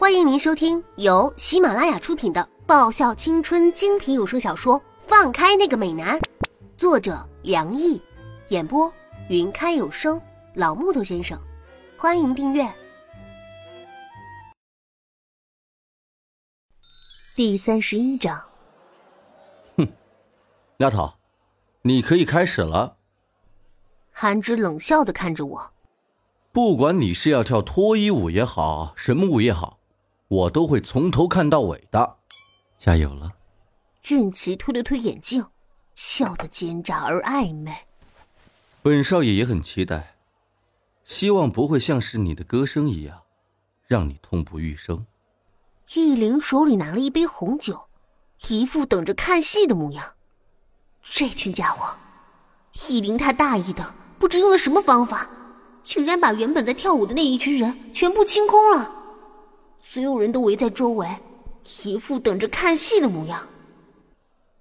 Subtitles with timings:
[0.00, 6.18] 欢迎您收听由喜马拉雅出品的爆笑青春精品有声小说《放开那个美男》，
[6.74, 8.00] 作者梁毅，
[8.48, 8.90] 演播
[9.28, 10.18] 云开有声
[10.54, 11.38] 老木头先生。
[11.98, 12.66] 欢迎订阅
[17.36, 18.42] 第三十一章。
[19.76, 19.86] 哼，
[20.78, 21.12] 丫头，
[21.82, 22.96] 你可以开始了。
[24.10, 25.72] 韩之冷笑的看着我。
[26.52, 29.78] 不管你是要跳脱衣舞也好，什么舞也好，
[30.30, 32.18] 我都会从头看到尾的。
[32.78, 33.32] 加油了！
[34.00, 35.44] 俊奇推了推眼镜，
[35.96, 37.76] 笑得奸诈而暧昧。
[38.80, 40.14] 本少爷也很期待，
[41.04, 43.22] 希望不会像是你的歌声一样，
[43.88, 45.04] 让你痛不欲生。
[45.94, 47.88] 易灵手里拿了一杯红酒，
[48.48, 50.14] 一副等着看戏的模样。
[51.02, 51.96] 这群家伙，
[52.88, 55.28] 易灵他大意的不知用了什么方法。
[55.82, 58.99] 竟然把原本在跳舞的那一群人全部清空了，
[59.92, 61.08] 所有人都围在周围，
[61.82, 63.44] 一副等着看戏的模样。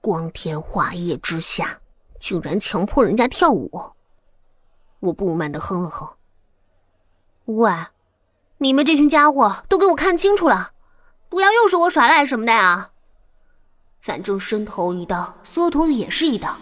[0.00, 1.80] 光天化日之下，
[2.20, 3.68] 竟然强迫人家跳舞，
[5.00, 6.08] 我不满的哼了哼。
[7.46, 7.72] 喂，
[8.58, 10.70] 你们这群家伙都给我看清楚了，
[11.28, 12.92] 不要又说我耍赖什么的呀！
[14.00, 16.56] 反正伸头一刀，缩头也是一刀，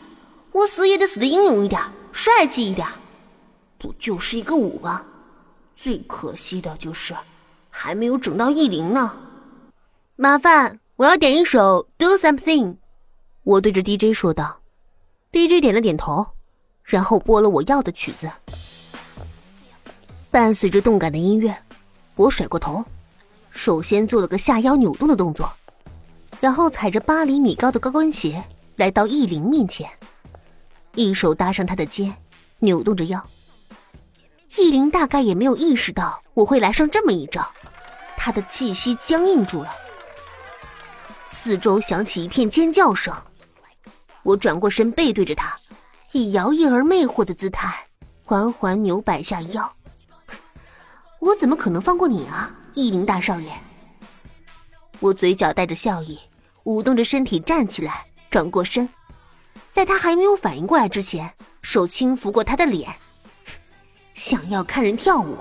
[0.52, 2.88] 我死也得死的英勇一点，帅气一点。
[3.76, 5.04] 不就是一个舞吗？
[5.76, 7.14] 最可惜的就是
[7.76, 9.18] 还没有整到意林呢。
[10.14, 12.64] 麻烦我要点一首《Do Something》，
[13.42, 14.60] 我对着 DJ 说道。
[15.32, 16.24] DJ 点了点头，
[16.84, 18.30] 然后播了我要的曲子。
[20.30, 21.52] 伴随着动感的音乐，
[22.14, 22.84] 我甩过头，
[23.50, 25.52] 首先做了个下腰扭动的动作，
[26.40, 28.42] 然后踩着八厘米高的高跟鞋
[28.76, 29.90] 来到意林面前，
[30.94, 32.14] 一手搭上他的肩，
[32.60, 33.28] 扭动着腰。
[34.56, 37.44] 意林大概也没有意识到我会来上这么一招，
[38.24, 39.70] 他的气息僵硬住了。
[41.26, 43.14] 四周响起一片尖叫声，
[44.22, 45.54] 我转过身背对着他，
[46.12, 47.86] 以摇曳而魅惑的姿态
[48.24, 49.70] 缓缓扭摆下腰。
[51.18, 53.52] 我怎么可能放过你啊，易灵大少爷！
[55.00, 56.18] 我嘴角带着笑意，
[56.62, 58.88] 舞动着身体站起来，转过身，
[59.70, 62.90] 在他还没有反应过来之前，手轻拂过他的脸。
[64.14, 65.36] 想要看人跳舞，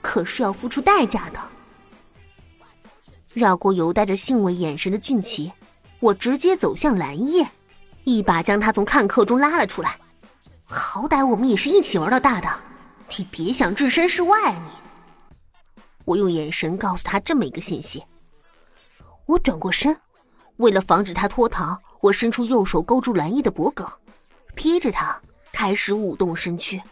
[0.00, 1.40] 可是要付出代价的。
[3.32, 5.52] 绕过犹带着兴味眼神的俊奇，
[6.00, 7.48] 我直接走向蓝叶，
[8.04, 9.98] 一把将他从看客中拉了出来。
[10.64, 12.48] 好歹我们也是一起玩到大的，
[13.16, 14.62] 你别想置身事外啊！
[14.64, 18.04] 你，我用眼神告诉他这么一个信息。
[19.26, 19.96] 我转过身，
[20.56, 23.86] 为了防止他脱逃，我伸出右手勾住蓝叶的脖颈，
[24.56, 25.20] 贴着他
[25.52, 26.82] 开始舞动身躯。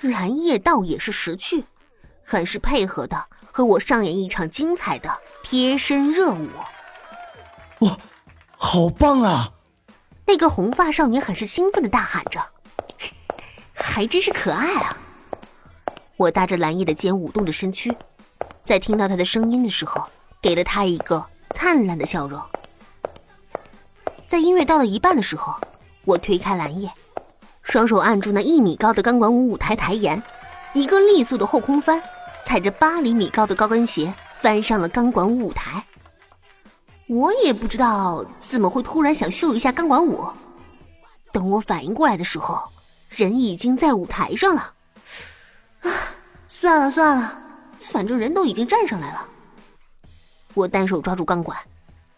[0.00, 1.64] 蓝叶倒也是识趣，
[2.22, 5.10] 很是配合的和我上演一场精彩的
[5.42, 6.46] 贴身热舞。
[7.78, 7.96] 哇，
[8.54, 9.50] 好棒啊！
[10.26, 12.38] 那个红发少年很是兴奋的大喊着
[13.72, 14.98] ：“还真是可爱啊！”
[16.18, 17.96] 我搭着蓝叶的肩舞动着身躯，
[18.62, 20.04] 在听到他的声音的时候，
[20.42, 21.24] 给了他一个
[21.54, 22.38] 灿烂的笑容。
[24.28, 25.54] 在音乐到了一半的时候，
[26.04, 26.92] 我推开蓝叶。
[27.62, 30.22] 双手按住那一米高的钢管舞舞台台沿，
[30.74, 32.02] 一个利索的后空翻，
[32.46, 35.84] 踩着八厘米高的高跟鞋翻上了钢管舞舞台。
[37.08, 40.24] 我也不知道怎么会突然想秀一下钢管舞。
[41.32, 42.62] 等我反应过来的时候，
[43.08, 44.74] 人已经在舞台上了。
[45.80, 45.90] 啊，
[46.46, 47.42] 算了算了，
[47.80, 49.28] 反正人都已经站上来了。
[50.54, 51.58] 我单手抓住钢管，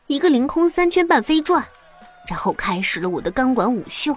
[0.09, 1.67] 一个凌空三圈半飞转，
[2.29, 4.15] 然后开始了我的钢管舞秀。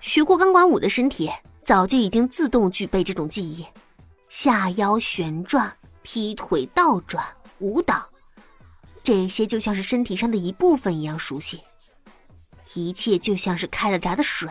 [0.00, 1.30] 学过钢管舞的身体，
[1.62, 3.66] 早就已经自动具备这种记忆：
[4.28, 7.24] 下腰旋转、劈腿倒转、
[7.58, 8.08] 舞蹈，
[9.02, 11.62] 这些就像是身体上的一部分一样熟悉。
[12.74, 14.50] 一切就像是开了闸的水，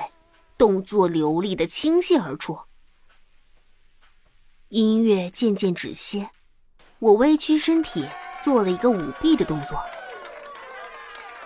[0.58, 2.58] 动作流利的倾泻而出。
[4.70, 6.30] 音乐渐渐止歇，
[7.00, 8.08] 我微屈身体
[8.42, 9.80] 做了一个舞臂的动作。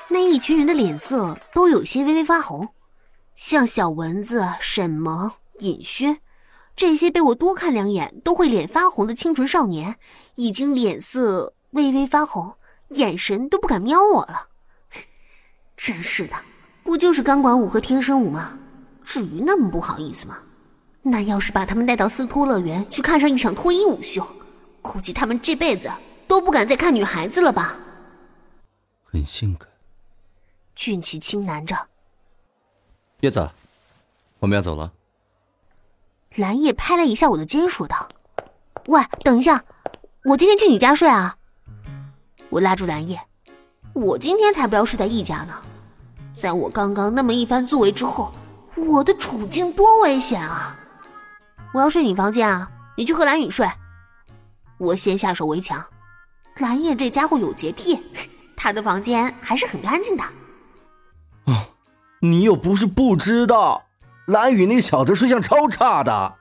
[0.10, 2.68] 那一群人的脸色都有些微微发红。
[3.36, 6.20] 像小蚊子、沈萌、尹轩，
[6.78, 9.98] 这些被我多看两眼都会脸发红的清纯少年，
[10.36, 12.56] 已经脸色微微发红，
[12.90, 14.50] 眼神都不敢瞄我了。
[15.76, 16.36] 真是的，
[16.84, 18.60] 不就是钢管舞和天生舞吗？
[19.04, 20.38] 至于那么不好意思吗？
[21.02, 24.24] 那要是把他们带到斯托乐园去看上一场脱衣舞秀，
[24.84, 25.92] 估计他们这辈子
[26.28, 27.76] 都不敢再看女孩子了吧？
[29.04, 29.68] 很性感。
[30.76, 31.76] 俊气轻喃着。
[33.22, 33.50] 叶子，
[34.38, 34.94] 我们要走了。
[36.38, 38.08] 蓝叶拍了一下我的肩，说道
[38.86, 39.64] ：“喂，等一下，
[40.24, 41.36] 我今天去你家睡啊！
[42.50, 43.20] 我拉住蓝叶，
[43.94, 45.56] 我今天才不要睡在易家呢。
[46.38, 48.32] 在我刚刚那么一番作为之后，
[48.76, 50.78] 我的处境多危险啊！
[51.74, 53.68] 我要睡你房间啊，你去和蓝雨睡。
[54.78, 55.84] 我先下手为强，
[56.58, 58.00] 蓝叶这家伙有洁癖，
[58.56, 60.24] 他的房间还是很干净的。
[61.46, 61.66] 哦，
[62.20, 63.87] 你又不是不知道，
[64.28, 66.36] 蓝雨那小子睡相超差的。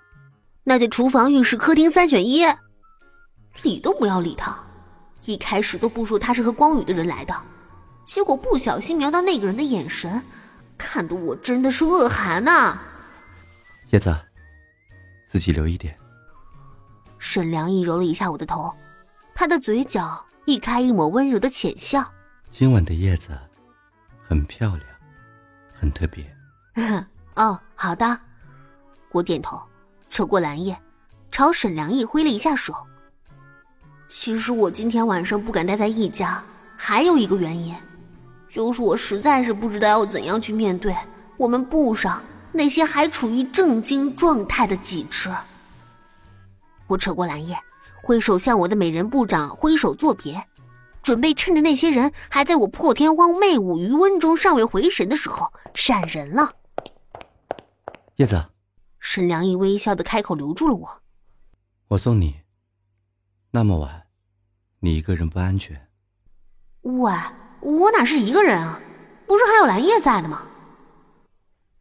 [0.65, 2.45] 那在厨房、浴室、客厅三选一，
[3.63, 4.57] 理都不要理他。
[5.25, 7.35] 一开始都不说他是和光宇的人来的，
[8.05, 10.21] 结果不小心瞄到那个人的眼神，
[10.77, 12.77] 看得我真的是恶寒呐。
[13.91, 14.15] 叶子，
[15.25, 15.97] 自己留一点。
[17.19, 18.75] 沈良意揉了一下我的头，
[19.33, 22.05] 他的嘴角一开一抹温柔的浅笑。
[22.51, 23.31] 今晚的叶子
[24.23, 24.83] 很漂亮，
[25.73, 26.25] 很特别。
[27.37, 28.19] 哦，好的。
[29.13, 29.61] 我点头。
[30.09, 30.79] 扯过蓝叶，
[31.31, 32.75] 朝沈良义挥了一下手。
[34.09, 36.43] 其实我今天晚上不敢待在易家，
[36.77, 37.75] 还有一个原因，
[38.49, 40.97] 就是我实在是不知道要怎样去面对
[41.37, 42.23] 我们部上
[42.53, 45.29] 那些还处于震惊状态的几只。
[46.87, 47.59] 我扯过蓝叶，
[48.03, 50.43] 挥手向我的美人部长挥手作别，
[51.03, 56.53] 准备趁着那些人还在我破天荒媚舞余温中尚未回神的时候闪人了。
[58.17, 58.47] 叶子。
[58.99, 61.03] 沈良义微笑的开口，留住了我。
[61.89, 62.41] 我送你。
[63.51, 64.07] 那么晚，
[64.81, 65.89] 你一个人不安全。
[66.83, 67.13] 喂，
[67.61, 68.81] 我哪是一个人啊？
[69.27, 70.47] 不是还有蓝叶在的吗？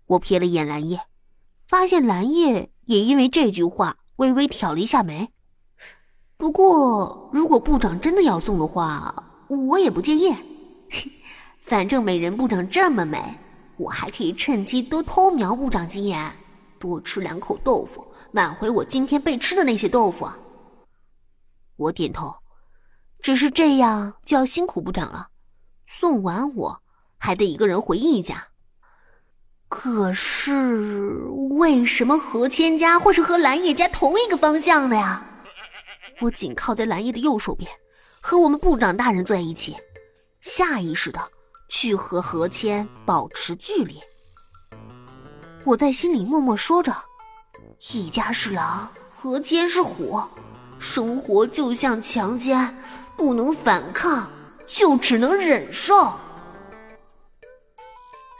[0.07, 1.01] 我瞥了一眼蓝叶，
[1.67, 5.31] 发现蓝叶也因为这句话微微挑了一下眉。
[6.37, 10.35] 不过，如果部长真的要送的话，我也不介意。
[11.63, 13.39] 反正美人部长这么美，
[13.77, 16.35] 我还可以趁机多偷瞄部长几眼。
[16.77, 20.29] 多吃两口豆腐，挽回我今天被吃的那些豆腐。
[21.77, 22.35] 我点头，
[23.21, 25.29] 只是这样就要辛苦部长了。
[25.87, 26.81] 送完我
[27.17, 28.49] 还得一个人回易家。
[29.67, 31.23] 可是
[31.57, 35.25] 为什么何千家会是和蓝叶家同一个方向的呀？
[36.21, 37.69] 我紧靠在蓝叶的右手边，
[38.21, 39.75] 和我们部长大人坐在一起，
[40.39, 41.19] 下意识的
[41.77, 43.99] 去和何谦保持距离。
[45.65, 46.95] 我在心里默默说着
[47.91, 50.21] ：“一家是狼，何谦是虎，
[50.79, 52.73] 生活就像强奸，
[53.17, 54.31] 不能反抗，
[54.65, 56.13] 就只能忍受。”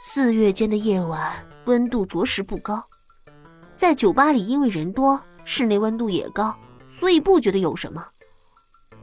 [0.00, 2.82] 四月间的夜晚温度着实不高，
[3.76, 6.56] 在酒吧里因为人多，室内温度也高，
[6.90, 8.02] 所以不觉得有什么。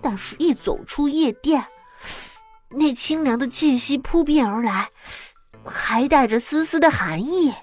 [0.01, 1.63] 但是，一走出夜店，
[2.73, 4.89] 那清凉的气息扑面而来，
[5.63, 7.53] 还带着丝丝的寒意。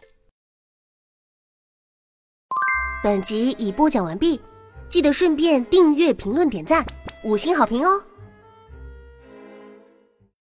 [3.02, 4.40] 本集已播讲完毕，
[4.88, 6.84] 记得顺便订阅、评论、点赞、
[7.24, 8.04] 五星好评哦！